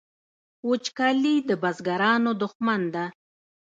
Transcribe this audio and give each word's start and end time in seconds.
وچکالي 0.69 1.35
د 1.49 1.49
بزګرانو 1.61 2.31
دښمن 2.41 2.81
ده 2.93 3.05